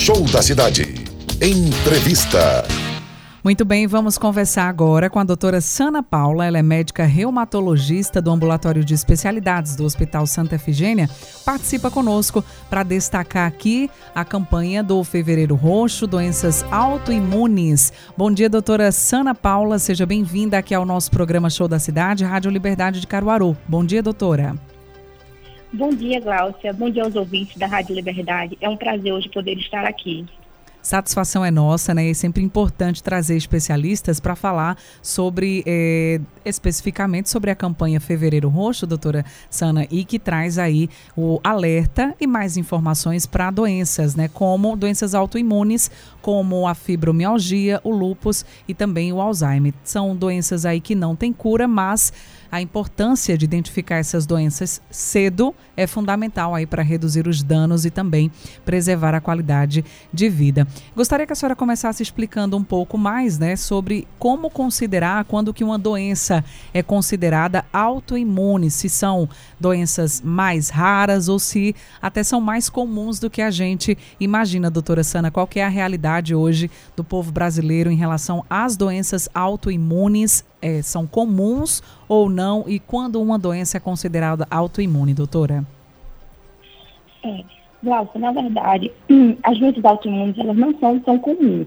[0.00, 0.94] Show da Cidade.
[1.42, 2.64] Entrevista.
[3.44, 6.46] Muito bem, vamos conversar agora com a doutora Sana Paula.
[6.46, 11.06] Ela é médica reumatologista do Ambulatório de Especialidades do Hospital Santa Efigênia.
[11.44, 17.92] Participa conosco para destacar aqui a campanha do Fevereiro Roxo, doenças autoimunes.
[18.16, 19.78] Bom dia, doutora Sana Paula.
[19.78, 23.54] Seja bem-vinda aqui ao nosso programa Show da Cidade, Rádio Liberdade de Caruaru.
[23.68, 24.56] Bom dia, doutora.
[25.72, 26.72] Bom dia, Gláucia.
[26.72, 28.58] Bom dia aos ouvintes da Rádio Liberdade.
[28.60, 30.26] É um prazer hoje poder estar aqui.
[30.82, 32.08] Satisfação é nossa, né?
[32.08, 38.86] É sempre importante trazer especialistas para falar sobre, é, especificamente sobre a campanha Fevereiro Roxo,
[38.86, 44.28] doutora Sana, e que traz aí o alerta e mais informações para doenças, né?
[44.28, 45.90] Como doenças autoimunes,
[46.22, 49.74] como a fibromialgia, o lúpus e também o Alzheimer.
[49.84, 52.10] São doenças aí que não têm cura, mas
[52.50, 57.90] a importância de identificar essas doenças cedo é fundamental aí para reduzir os danos e
[57.90, 58.30] também
[58.64, 60.66] preservar a qualidade de vida.
[60.94, 65.64] Gostaria que a senhora começasse explicando um pouco mais, né, sobre como considerar quando que
[65.64, 69.28] uma doença é considerada autoimune, se são
[69.58, 75.04] doenças mais raras ou se até são mais comuns do que a gente imagina, doutora
[75.04, 75.30] Sana.
[75.30, 80.82] Qual que é a realidade hoje do povo brasileiro em relação às doenças autoimunes é,
[80.82, 85.64] são comuns ou não e quando uma doença é considerada autoimune, doutora?
[87.22, 87.44] É,
[87.82, 88.92] Glaucia, na verdade,
[89.42, 91.66] as doenças autoimunes elas não são tão comuns.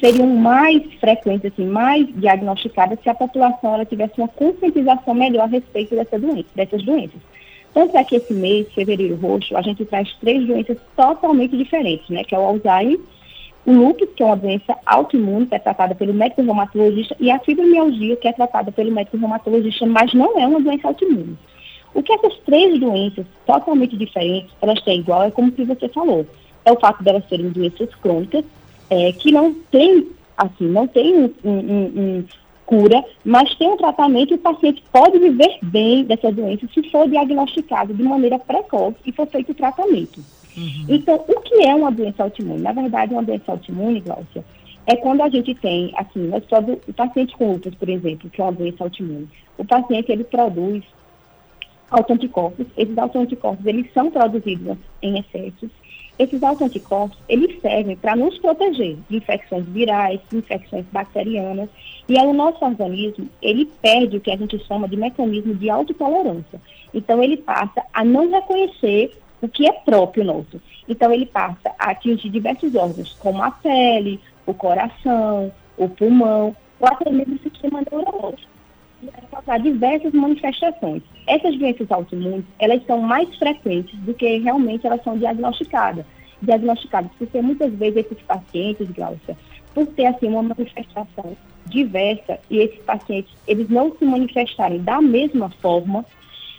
[0.00, 5.46] Seriam mais frequentes, assim, mais diagnosticadas se a população ela tivesse uma conscientização melhor a
[5.46, 7.20] respeito dessa doença, dessas doenças.
[7.72, 12.24] Tanto é que esse mês, fevereiro roxo, a gente traz três doenças totalmente diferentes, né?
[12.24, 12.98] Que é o Alzheimer,
[13.66, 17.38] o lúpus, que é uma doença autoimune, que é tratada pelo médico reumatologista, e a
[17.40, 21.36] fibromialgia, que é tratada pelo médico reumatologista, mas não é uma doença autoimune.
[21.92, 26.24] O que essas três doenças totalmente diferentes, elas têm igual, é como você falou,
[26.64, 28.44] é o fato delas serem doenças crônicas,
[28.88, 30.06] é, que não tem,
[30.36, 32.24] assim, não tem um, um, um,
[32.66, 37.08] cura, mas tem um tratamento e o paciente pode viver bem dessa doença se for
[37.08, 40.20] diagnosticado de maneira precoce e for feito o tratamento.
[40.56, 40.86] Uhum.
[40.88, 42.62] Então, o que é uma doença autoimune?
[42.62, 44.44] Na verdade, uma doença autoimune, Glaucia,
[44.86, 46.44] é quando a gente tem, assim, nós
[46.88, 49.28] o paciente com lúpus, por exemplo, que é uma doença autoimune,
[49.58, 50.84] o paciente, ele produz
[51.90, 55.70] autoanticorpos, esses autoanticorpos, eles são produzidos em excessos,
[56.18, 61.68] esses autoanticorpos, eles servem para nos proteger de infecções virais, infecções bacterianas,
[62.08, 65.68] e aí o nosso organismo, ele perde o que a gente chama de mecanismo de
[65.68, 66.60] autotolerância.
[66.94, 70.60] Então, ele passa a não reconhecer o que é próprio nosso.
[70.88, 76.88] Então, ele passa a atingir diversos órgãos, como a pele, o coração, o pulmão, ou
[76.88, 78.50] até mesmo o sistema neurológico.
[79.02, 81.02] E vai causar diversas manifestações.
[81.26, 86.04] Essas doenças autoimunes, elas são mais frequentes do que realmente elas são diagnosticadas.
[86.40, 89.36] Diagnosticadas, porque muitas vezes esses pacientes, Glaucia,
[89.74, 91.36] por ter assim uma manifestação
[91.66, 96.04] diversa e esses pacientes, eles não se manifestarem da mesma forma,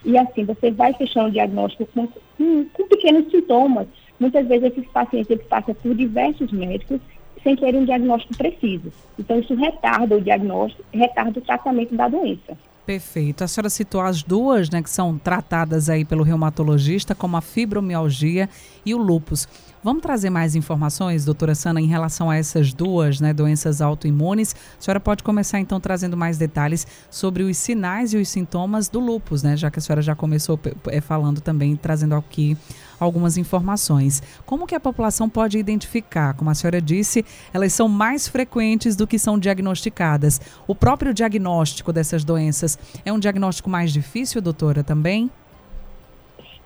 [0.07, 3.88] e assim, você vai fechando o diagnóstico com, com, com pequenos sintomas.
[4.18, 7.01] Muitas vezes esses pacientes eles passam por diversos médicos
[7.44, 8.91] sem terem um diagnóstico preciso.
[9.19, 12.57] Então, isso retarda o diagnóstico, retarda o tratamento da doença.
[12.87, 13.43] Perfeito.
[13.43, 18.49] A senhora citou as duas, né, que são tratadas aí pelo reumatologista, como a fibromialgia
[18.85, 19.45] e o lúpus.
[19.83, 24.55] Vamos trazer mais informações, doutora Sana, em relação a essas duas né, doenças autoimunes.
[24.79, 29.01] A senhora pode começar então trazendo mais detalhes sobre os sinais e os sintomas do
[29.01, 29.57] lúpus, né?
[29.57, 32.57] Já que a senhora já começou é, falando também, trazendo aqui
[33.00, 34.22] algumas informações.
[34.46, 36.34] Como que a população pode identificar?
[36.34, 40.41] Como a senhora disse, elas são mais frequentes do que são diagnosticadas.
[40.67, 45.29] O próprio diagnóstico dessas doenças é um diagnóstico mais difícil, doutora, também?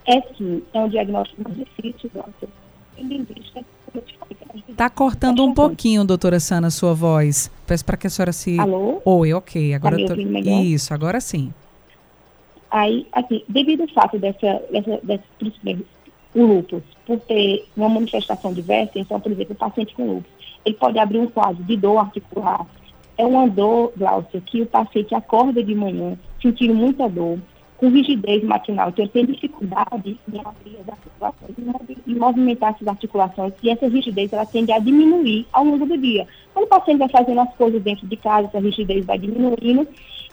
[0.05, 2.61] É sim, é um diagnóstico mais difícil, doutora
[4.75, 7.51] Tá cortando um pouquinho, doutora Sana, sua voz.
[7.67, 8.59] Peço para que a senhora se.
[8.59, 9.01] Alô?
[9.03, 9.73] Oi, ok.
[9.73, 10.21] Agora tá tô...
[10.21, 11.53] Isso, agora sim.
[12.69, 15.23] Aí, assim, devido ao fato dessa, dessa, dessa
[16.33, 20.31] o lúpus, por ter uma manifestação diversa, então, por exemplo, o paciente com lúpus,
[20.65, 22.65] ele pode abrir um quadro de dor articular.
[23.17, 27.37] É uma dor, Glaucia, que o paciente acorda de manhã sentindo muita dor,
[27.77, 31.55] com rigidez matinal, então ele tem dificuldade em abrir as articulações
[32.05, 36.27] e movimentar essas articulações, e essa rigidez ela tende a diminuir ao longo do dia.
[36.53, 39.87] Quando o paciente vai fazendo as coisas dentro de casa, essa rigidez vai diminuindo,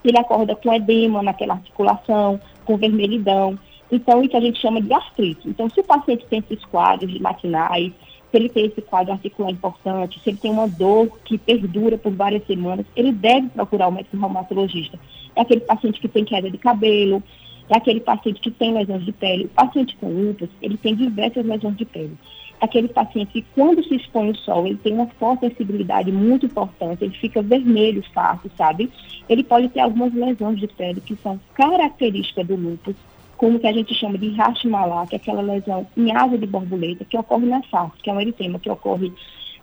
[0.05, 3.59] ele acorda com edema naquela articulação, com vermelhidão.
[3.91, 5.49] Então, isso a gente chama de artrite.
[5.49, 7.93] Então, se o paciente tem esses quadros de matinais,
[8.31, 12.13] se ele tem esse quadro articular importante, se ele tem uma dor que perdura por
[12.13, 14.99] várias semanas, ele deve procurar o médico reumatologista.
[15.35, 17.23] É aquele paciente que tem queda de cabelo,
[17.71, 19.45] é aquele paciente que tem lesões de pele.
[19.45, 22.17] O paciente com lúpus, ele tem diversas lesões de pele.
[22.61, 26.47] É aquele paciente que, quando se expõe ao sol, ele tem uma forte sensibilidade muito
[26.47, 28.91] importante, ele fica vermelho fácil, sabe?
[29.29, 32.97] Ele pode ter algumas lesões de pele que são características do lúpus,
[33.39, 37.05] como que a gente chama de Hashimoto, que é aquela lesão em asa de borboleta
[37.05, 39.13] que ocorre na face, que é um eritema que ocorre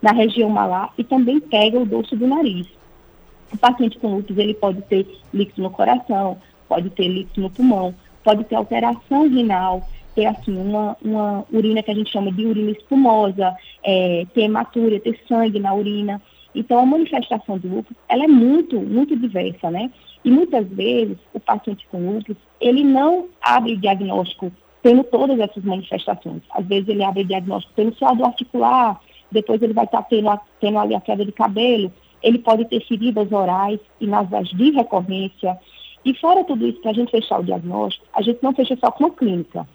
[0.02, 2.66] na região malar e também pega o dorso do nariz.
[3.52, 6.38] O paciente com lúpus, ele pode ter líquido no coração,
[6.68, 7.94] pode ter líquido no pulmão,
[8.24, 12.70] pode ter alteração renal, ter assim uma, uma urina que a gente chama de urina
[12.70, 16.20] espumosa, é, ter hematúria, ter sangue na urina.
[16.56, 19.90] Então, a manifestação do lúpus, ela é muito, muito diversa, né?
[20.24, 24.50] E muitas vezes, o paciente com lúpus, ele não abre diagnóstico
[24.82, 26.42] tendo todas essas manifestações.
[26.50, 28.98] Às vezes, ele abre diagnóstico tendo só articular,
[29.30, 31.92] depois ele vai estar tendo, tendo ali a queda de cabelo,
[32.22, 35.58] ele pode ter feridas orais e nasais de recorrência.
[36.06, 38.90] E fora tudo isso, para a gente fechar o diagnóstico, a gente não fecha só
[38.90, 39.68] com a clínica.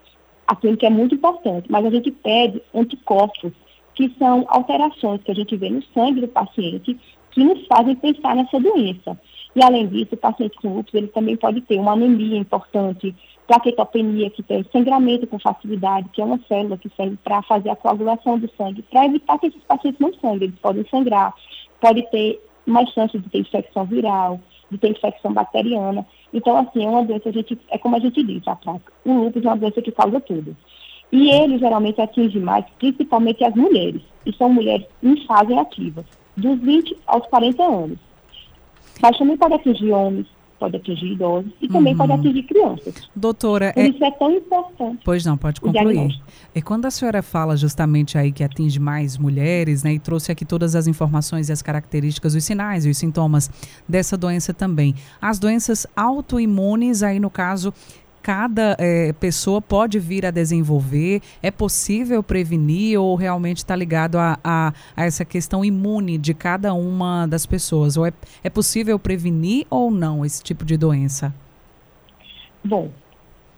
[0.48, 3.54] A clínica é muito importante, mas a gente pede anticorpos
[3.96, 6.98] que são alterações que a gente vê no sangue do paciente
[7.32, 9.18] que nos fazem pensar nessa doença.
[9.56, 13.14] E, além disso, o paciente com lúpus, ele também pode ter uma anemia importante,
[13.48, 17.76] plaquetopenia, que tem sangramento com facilidade, que é uma célula que serve para fazer a
[17.76, 21.34] coagulação do sangue, para evitar que esses pacientes não sangrem, eles podem sangrar,
[21.82, 24.40] pode ter mais chance de ter infecção viral,
[24.70, 26.06] de ter infecção bacteriana.
[26.34, 28.42] Então, assim, é uma doença, a gente, é como a gente diz.
[29.04, 30.56] O lúpus é uma doença que causa tudo.
[31.12, 36.06] E ele geralmente atinge mais, principalmente as mulheres, e são mulheres em fase ativa,
[36.38, 38.00] dos 20 aos 40 anos.
[39.02, 40.28] Mas também pode atingir homens,
[40.62, 41.98] pode atingir idosos e também uhum.
[41.98, 43.10] pode atingir crianças.
[43.16, 43.88] Doutora, Por é...
[43.88, 45.00] isso é tão importante.
[45.04, 46.22] Pois não, pode concluir.
[46.54, 50.46] E quando a senhora fala justamente aí que atinge mais mulheres, né, e trouxe aqui
[50.46, 53.50] todas as informações e as características, os sinais e os sintomas
[53.90, 54.94] dessa doença também.
[55.20, 57.74] As doenças autoimunes, aí no caso,
[58.22, 61.22] cada é, pessoa pode vir a desenvolver?
[61.42, 66.74] É possível prevenir ou realmente está ligado a, a, a, essa questão imune de cada
[66.74, 67.98] uma das pessoas?
[67.98, 68.14] Ou é,
[68.44, 71.34] é possível prevenir ou não esse tipo de doença?
[72.64, 72.90] Bom,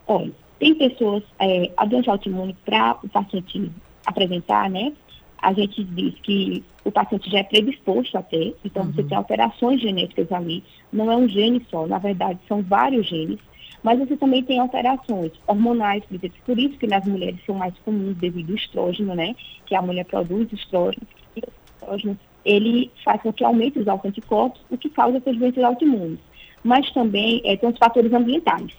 [0.08, 3.70] olha, tem pessoas, é, a doença autoimune, para o paciente
[4.06, 4.94] apresentar, né?
[5.42, 8.94] A gente diz que o paciente já é predisposto a ter, então uhum.
[8.94, 13.40] você tem alterações genéticas ali, não é um gene só, na verdade são vários genes
[13.84, 16.04] mas você também tem alterações hormonais,
[16.46, 19.36] por isso que nas mulheres são mais comuns devido ao estrógeno, né?
[19.66, 24.62] Que a mulher produz estrógeno, e o estrógeno, ele faz com que aumente os anticorpos,
[24.72, 26.20] o que causa essas doenças autoimunes.
[26.64, 28.72] Mas também é, tem os fatores ambientais.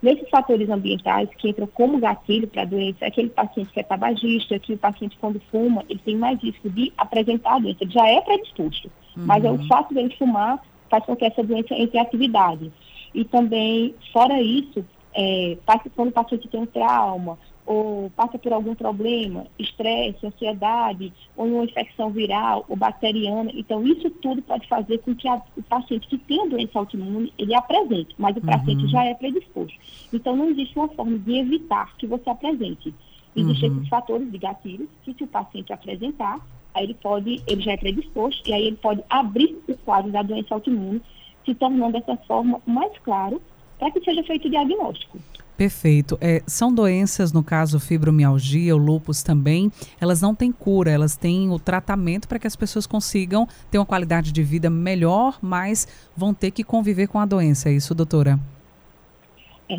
[0.00, 3.82] Nesses fatores ambientais que entram como gatilho para a doença, é aquele paciente que é
[3.82, 7.90] tabagista, que o paciente quando fuma, ele tem mais risco de apresentar a doença, ele
[7.90, 8.90] já é predisposto.
[9.16, 9.24] Uhum.
[9.26, 12.72] Mas é o fato dele fumar faz com que essa doença entre em atividade.
[13.14, 14.84] E também, fora isso,
[15.14, 15.56] é,
[15.94, 17.38] quando o paciente tem um trauma,
[17.68, 23.50] ou passa por algum problema, estresse, ansiedade, ou uma infecção viral ou bacteriana.
[23.54, 27.30] Então, isso tudo pode fazer com que a, o paciente que tem a doença autoimune,
[27.36, 28.46] ele apresente, mas o uhum.
[28.46, 29.78] paciente já é predisposto.
[30.10, 32.94] Então, não existe uma forma de evitar que você apresente.
[33.36, 33.76] Existem uhum.
[33.76, 36.40] esses fatores de gatilhos que se o paciente apresentar,
[36.72, 40.22] aí ele pode, ele já é predisposto, e aí ele pode abrir o quadro da
[40.22, 41.02] doença autoimune
[41.48, 43.40] se tornando dessa forma mais claro
[43.78, 45.18] para que seja feito o diagnóstico.
[45.56, 46.16] Perfeito.
[46.20, 51.50] É, são doenças, no caso fibromialgia, o lúpus também, elas não têm cura, elas têm
[51.50, 56.32] o tratamento para que as pessoas consigam ter uma qualidade de vida melhor, mas vão
[56.32, 58.38] ter que conviver com a doença, é isso, doutora?
[59.68, 59.78] É,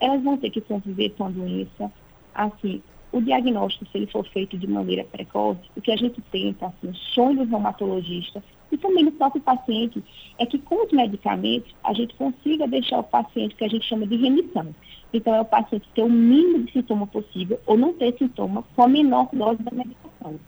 [0.00, 1.90] elas vão ter que conviver com a doença.
[2.34, 2.82] Assim,
[3.14, 6.88] o diagnóstico, se ele for feito de maneira precoce, o que a gente tenta, assim,
[6.88, 8.42] o sonho do reumatologista
[8.72, 10.02] e também do próprio paciente,
[10.36, 14.04] é que com os medicamentos a gente consiga deixar o paciente que a gente chama
[14.04, 14.74] de remissão.
[15.12, 18.82] Então, é o paciente ter o mínimo de sintoma possível ou não ter sintoma com
[18.82, 20.40] a menor dose da medicação.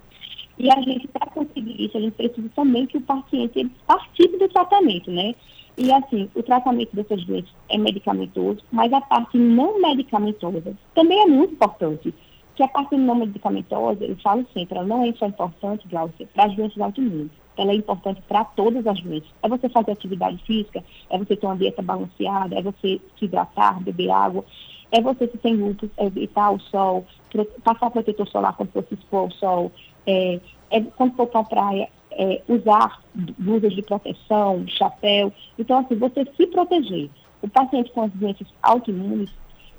[0.58, 4.38] E a gente, para conseguir isso, a gente precisa também que o paciente ele participe
[4.38, 5.36] do tratamento, né?
[5.78, 11.26] E assim, o tratamento dessas doenças é medicamentoso, mas a parte não medicamentosa também é
[11.26, 12.12] muito importante
[12.56, 16.46] que a parte não medicamentosa, eu falo sempre, ela não é só importante, Glaucia, para
[16.46, 17.30] as doenças autoimunes.
[17.56, 19.28] Ela é importante para todas as doenças.
[19.42, 23.82] É você fazer atividade física, é você ter uma dieta balanceada, é você se hidratar,
[23.82, 24.44] beber água,
[24.90, 27.04] é você, se tem lúpus, evitar o sol,
[27.62, 29.72] passar protetor solar quando for se expor ao sol,
[30.06, 35.30] é, é, quando for para a praia, é, usar blusas de proteção, chapéu.
[35.58, 37.10] Então, assim, você se proteger.
[37.42, 39.30] O paciente com as doenças autoimunes,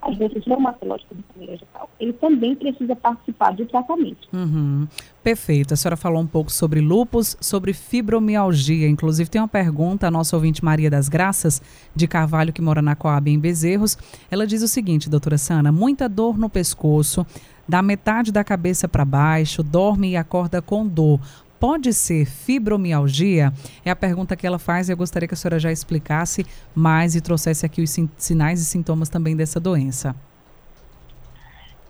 [0.08, 4.28] as doenças reumatológicas de maneira geral, ele também precisa participar do tratamento.
[4.34, 4.88] Uhum.
[5.22, 5.74] Perfeito.
[5.74, 8.88] A senhora falou um pouco sobre lupus, sobre fibromialgia.
[8.88, 11.62] Inclusive, tem uma pergunta, a nossa ouvinte Maria das Graças,
[11.94, 13.98] de Carvalho, que mora na Coab em Bezerros.
[14.32, 17.26] Ela diz o seguinte, doutora Sana, muita dor no pescoço,
[17.68, 21.20] da metade da cabeça para baixo, dorme e acorda com dor
[21.60, 23.52] pode ser fibromialgia?
[23.84, 27.16] É a pergunta que ela faz e eu gostaria que a senhora já explicasse mais
[27.16, 30.16] e trouxesse aqui os sinais e sintomas também dessa doença.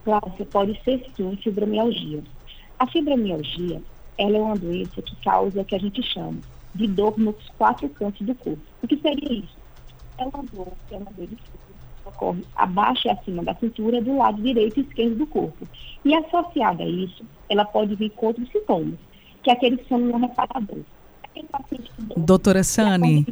[0.04, 2.22] Claro, pode ser sim fibromialgia.
[2.78, 3.82] A fibromialgia,
[4.16, 6.38] ela é uma doença que causa o que a gente chama
[6.74, 8.62] de dor nos quatro cantos do corpo.
[8.82, 9.56] O que seria isso?
[10.16, 11.28] É uma dor, é uma dor
[12.08, 15.68] ocorre abaixo e acima da cintura, do lado direito e esquerdo do corpo.
[16.04, 18.98] E associada a isso, ela pode vir com outros sintomas
[19.48, 20.78] que é aquele sono não reparador.
[22.16, 23.26] Doutora Sani,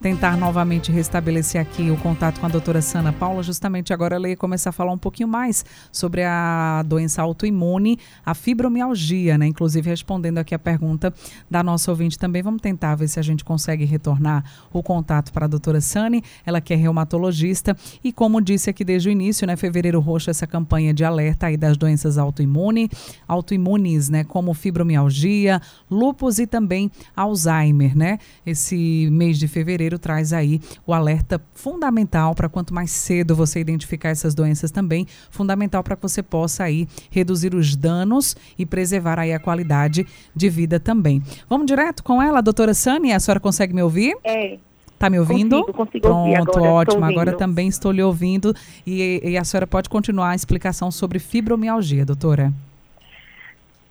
[0.00, 3.42] tentar novamente restabelecer aqui o contato com a doutora Sana Paula.
[3.42, 8.34] Justamente agora ela ia começar a falar um pouquinho mais sobre a doença autoimune, a
[8.34, 9.46] fibromialgia, né?
[9.46, 11.12] Inclusive respondendo aqui a pergunta
[11.50, 12.42] da nossa ouvinte também.
[12.42, 16.60] Vamos tentar ver se a gente consegue retornar o contato para a doutora Sani, ela
[16.60, 19.56] que é reumatologista e como disse aqui desde o início, né?
[19.56, 22.90] Fevereiro Roxo, essa campanha de alerta aí das doenças autoimune,
[23.26, 24.24] autoimunes, né?
[24.24, 25.60] Como fibromialgia,
[25.90, 28.18] lúpus e também Alzheimer, né?
[28.44, 34.10] Esse mês de fevereiro traz aí o alerta fundamental para quanto mais cedo você identificar
[34.10, 39.32] essas doenças também, fundamental para que você possa aí reduzir os danos e preservar aí
[39.32, 41.22] a qualidade de vida também.
[41.48, 44.16] Vamos direto com ela, doutora Sani, a senhora consegue me ouvir?
[44.24, 44.58] É.
[44.98, 45.60] Tá me ouvindo?
[45.60, 47.04] Consigo, consigo Pronto, agora, ótimo.
[47.04, 48.54] Agora também estou lhe ouvindo
[48.86, 52.52] e, e a senhora pode continuar a explicação sobre fibromialgia, doutora.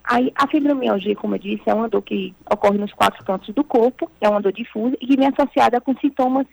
[0.07, 3.63] Aí, a fibromialgia, como eu disse, é uma dor que ocorre nos quatro cantos do
[3.63, 6.45] corpo, é uma dor difusa e que vem associada com sintomas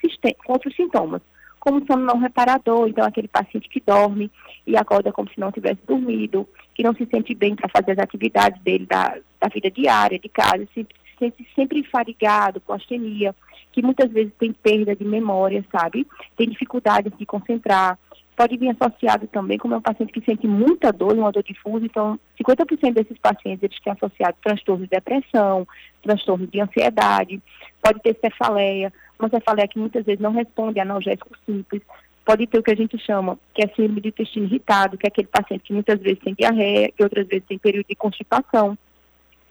[0.44, 1.20] com outros sintomas,
[1.60, 4.30] como sono não reparador, então aquele paciente que dorme
[4.66, 7.98] e acorda como se não tivesse dormido, que não se sente bem para fazer as
[7.98, 10.86] atividades dele da, da vida diária, de casa, se
[11.18, 13.34] sente sempre fadigado, com astenia,
[13.70, 16.06] que muitas vezes tem perda de memória, sabe?
[16.36, 17.98] Tem dificuldade de concentrar,
[18.36, 21.84] pode vir associado também, como é um paciente que sente muita dor, uma dor difusa,
[21.84, 25.66] então 50% desses pacientes eles têm associado transtorno de depressão,
[26.02, 27.42] transtorno de ansiedade,
[27.82, 31.82] pode ter cefaleia, uma cefaleia que muitas vezes não responde a analgésico simples,
[32.24, 35.08] pode ter o que a gente chama, que é síndrome de intestino irritado, que é
[35.08, 38.78] aquele paciente que muitas vezes tem diarreia e outras vezes tem período de constipação.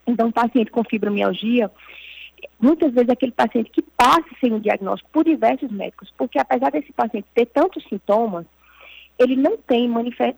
[0.07, 1.69] Então, um paciente com fibromialgia,
[2.59, 6.71] muitas vezes é aquele paciente que passa sem um diagnóstico por diversos médicos, porque apesar
[6.71, 8.45] desse paciente ter tantos sintomas,
[9.21, 9.89] ele não tem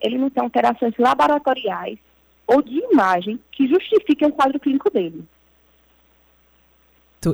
[0.01, 1.97] ele não tem alterações laboratoriais
[2.45, 5.23] ou de imagem que justifiquem o quadro clínico dele.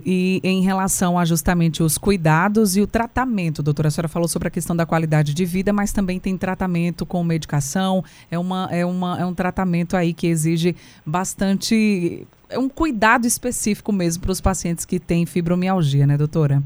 [0.05, 4.47] E em relação a justamente os cuidados e o tratamento, doutora, a senhora falou sobre
[4.47, 8.85] a questão da qualidade de vida, mas também tem tratamento com medicação, é, uma, é,
[8.85, 14.39] uma, é um tratamento aí que exige bastante, é um cuidado específico mesmo para os
[14.39, 16.61] pacientes que têm fibromialgia, né, doutora?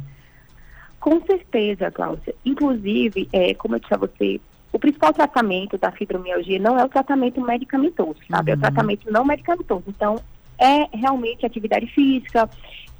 [0.99, 2.35] Com certeza, Cláudia.
[2.45, 4.41] Inclusive, é, como eu disse a você,
[4.73, 8.51] o principal tratamento da fibromialgia não é o tratamento medicamentoso, sabe?
[8.51, 8.53] Uhum.
[8.53, 8.61] É o uhum.
[8.61, 9.83] tratamento não medicamentoso.
[9.87, 10.15] Então,
[10.59, 12.49] é realmente atividade física.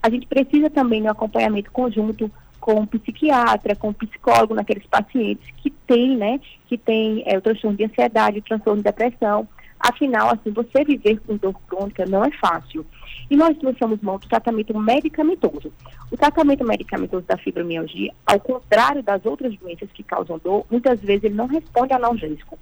[0.02, 4.86] A gente precisa também de um acompanhamento conjunto com o psiquiatra, com o psicólogo naqueles
[4.86, 9.48] pacientes que têm, né, que têm é, o transtorno de ansiedade, o transtorno de depressão.
[9.84, 12.86] Afinal, assim, você viver com dor crônica não é fácil.
[13.30, 15.74] E nós lançamos mão do tratamento medicamentoso.
[16.10, 21.26] O tratamento medicamentoso da fibromialgia, ao contrário das outras doenças que causam dor, muitas vezes
[21.26, 22.58] ele não responde analgésico.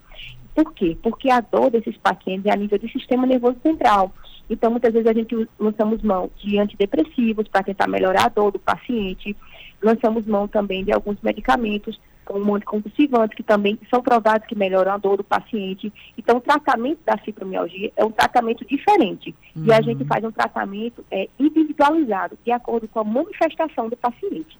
[0.55, 0.97] Por quê?
[1.03, 4.11] Porque a dor desses pacientes é a nível do sistema nervoso central.
[4.49, 8.57] Então, muitas vezes a gente lançamos mão de antidepressivos para tentar melhorar a dor do
[8.59, 9.37] paciente,
[9.79, 11.99] lançamos mão também de alguns medicamentos
[12.31, 15.91] como anticonvulsivantes, que também são provados que melhoram a dor do paciente.
[16.17, 19.35] Então, o tratamento da fibromialgia é um tratamento diferente.
[19.55, 19.65] Uhum.
[19.65, 24.57] E a gente faz um tratamento é, individualizado, de acordo com a manifestação do paciente.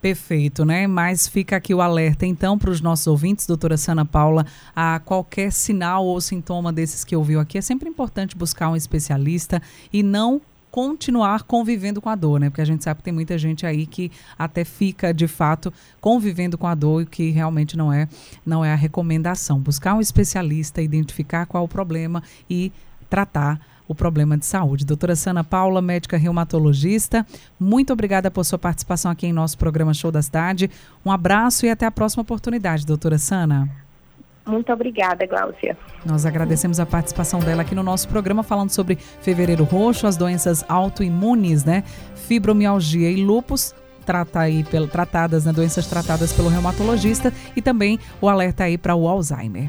[0.00, 0.86] Perfeito, né?
[0.86, 5.50] Mas fica aqui o alerta, então, para os nossos ouvintes, doutora Sana Paula, a qualquer
[5.50, 9.60] sinal ou sintoma desses que ouviu aqui, é sempre importante buscar um especialista
[9.92, 10.40] e não
[10.76, 12.50] continuar convivendo com a dor, né?
[12.50, 16.58] Porque a gente sabe que tem muita gente aí que até fica de fato convivendo
[16.58, 18.06] com a dor e que realmente não é
[18.44, 19.58] não é a recomendação.
[19.58, 22.70] Buscar um especialista, identificar qual o problema e
[23.08, 24.84] tratar o problema de saúde.
[24.84, 27.26] Doutora Sana Paula, médica reumatologista,
[27.58, 30.70] muito obrigada por sua participação aqui em nosso programa Show da Cidade.
[31.06, 33.85] Um abraço e até a próxima oportunidade, doutora Sana.
[34.46, 35.76] Muito obrigada, Gláucia.
[36.04, 40.64] Nós agradecemos a participação dela aqui no nosso programa, falando sobre fevereiro roxo, as doenças
[40.68, 41.82] autoimunes, né?
[42.14, 43.74] Fibromialgia e lupus
[44.06, 48.94] trata aí pelo, tratadas, né, doenças tratadas pelo reumatologista e também o alerta aí para
[48.94, 49.68] o Alzheimer.